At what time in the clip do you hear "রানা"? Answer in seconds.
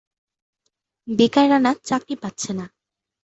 1.51-1.71